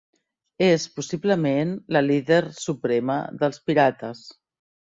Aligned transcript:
És 0.67 0.85
possiblement, 0.95 1.75
la 1.97 2.03
líder 2.07 2.41
suprema 2.63 3.19
dels 3.45 3.63
Pirates. 3.69 4.27